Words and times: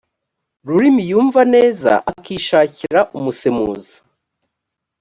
rurimi 0.67 1.01
yumva 1.11 1.41
neza 1.55 1.91
akishakira 2.11 2.99
umusemuzi 3.17 3.95